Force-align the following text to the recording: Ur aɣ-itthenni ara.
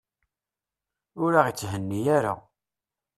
Ur 1.23 1.31
aɣ-itthenni 1.39 1.97
ara. 2.17 2.33